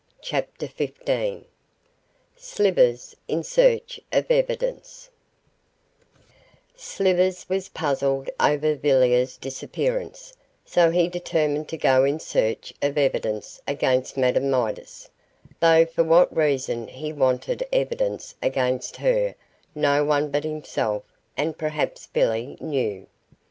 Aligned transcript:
CHAPTER 0.23 0.65
XV 0.65 1.43
SLIVERS 2.35 3.15
IN 3.27 3.43
SEARCH 3.43 3.99
OF 4.11 4.31
EVIDENCE 4.31 5.11
Slivers 6.75 7.47
was 7.47 7.69
puzzled 7.69 8.27
over 8.39 8.73
Villiers' 8.73 9.37
disappearance, 9.37 10.33
so 10.65 10.89
he 10.89 11.07
determined 11.07 11.67
to 11.69 11.77
go 11.77 12.03
in 12.03 12.19
search 12.19 12.73
of 12.81 12.97
evidence 12.97 13.61
against 13.67 14.17
Madame 14.17 14.49
Midas, 14.49 15.07
though 15.59 15.85
for 15.85 16.03
what 16.03 16.35
reason 16.35 16.87
he 16.87 17.13
wanted 17.13 17.63
evidence 17.71 18.33
against 18.41 18.97
her 18.97 19.35
no 19.75 20.03
one 20.03 20.31
but 20.31 20.43
himself 20.43 21.03
and 21.37 21.59
perhaps 21.59 22.07
Billy 22.07 22.57
knew. 22.59 23.05